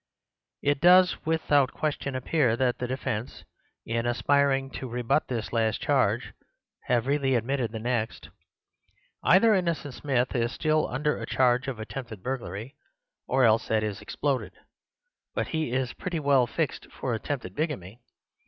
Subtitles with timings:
[0.63, 3.43] It does without question appear that the defence,
[3.85, 6.33] in aspiring to rebut this last charge,
[6.85, 8.29] have really admitted the next.
[9.21, 12.73] Either Innocent Smith is still under a charge of attempted burglary,
[13.27, 14.53] or else that is exploded;
[15.35, 18.01] but he is pretty well fixed for attempted bigamy.